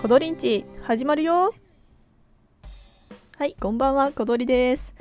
[0.00, 1.54] コドリンチ始まるよ。
[3.38, 4.12] はいこんばんは。
[4.12, 4.94] コドリです。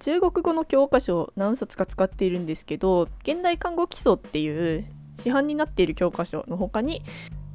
[0.00, 4.86] 中国語の教科書何冊か使っているんですけど現代看護基礎っていう
[5.20, 7.02] 市販になっている教科書の他に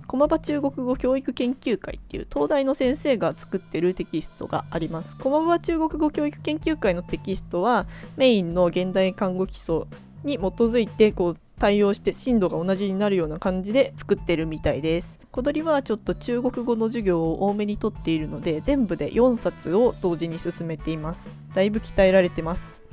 [0.08, 5.18] 駒場中国語教育研究会っていう東大の先生が作ってるテキストがあります。
[5.18, 7.88] 駒場中国語教育研究会のテキストは
[8.18, 9.86] メインの現代看護基礎
[10.24, 15.22] に基づいてこう対応して震度が同じになるような感じで作ってるみたいです。
[15.32, 21.32] 小鳥はちょっと中国語の授業を多めにとっているので全部で4冊を同時に進めています。
[21.54, 22.84] だいぶ鍛えられてます。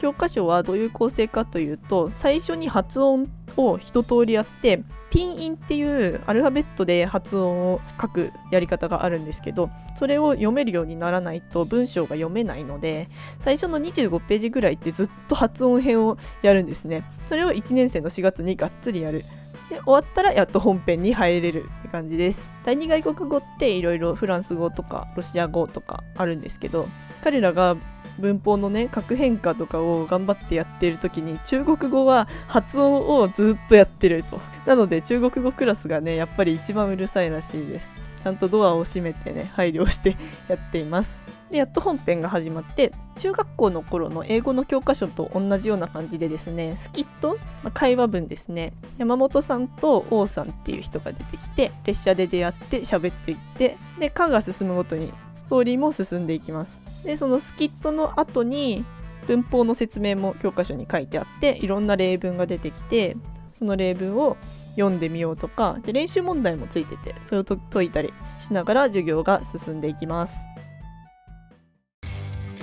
[0.00, 13.08] 教科書はどういう構成かというと最初に発音を一通りやってピンインっていうアルファベットで発音を書くやり方があるんですけどそれを読めるようにならないと文章が読めないので
[13.40, 17.04] 最初の25ページぐらいってずっと発音編をやるんですね。
[17.28, 19.22] それを1年生の4月にがっつりやる。
[19.68, 22.50] で終わったらやっと本編に入れるって感じです。
[22.64, 26.88] 第二外国語っていろいろフランス語とかロシア語とかあるんですけど
[27.22, 27.76] 彼らが
[28.18, 34.40] 文法のね核変化とかを頑張ってやっている時に中国語は発音をずっとやってると。
[34.66, 37.94] なので中国語クラスがねやっぱり一番うるさいらしいです。
[38.22, 40.16] ちゃんとドアを閉めてね配慮して
[40.48, 41.37] やっています。
[41.50, 48.72] でやっと本編が始まって中学校の頃の英語の教科書と同じような感じでですねスキット、まあ、会話文ですね。
[48.98, 56.82] 山本さんと王さんっていう人が出てきて列車で出会って喋っていってで科が進むごとにストーリーも進んでいきます。
[57.04, 58.84] でそのスキットの後に
[59.26, 63.16] 文法の説明も教科書に書いてあっていろんな例文が出てきて
[63.52, 64.36] その例文を
[64.76, 70.38] 読んでみようとかで練習問題もついててそれを解いたりしながら授業が進んでいきます。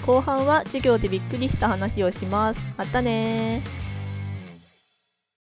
[0.05, 2.59] 後半は授業でびっくりした話をします。
[2.77, 3.61] またね